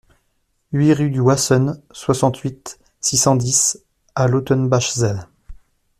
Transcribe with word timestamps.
huit 0.71 0.93
rue 0.95 1.11
du 1.11 1.19
Wasen, 1.19 1.79
soixante-huit, 1.91 2.79
six 3.01 3.17
cent 3.17 3.35
dix 3.35 3.77
à 4.15 4.27
Lautenbachzell 4.27 5.27